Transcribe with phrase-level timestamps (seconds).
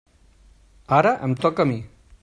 [1.01, 1.79] Ara em toca a mi.